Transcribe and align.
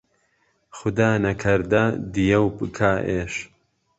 خودا 0.77 1.09
نەکەردە 1.25 1.83
دییەو 2.13 2.45
بکا 2.57 2.93
ئێش 3.07 3.33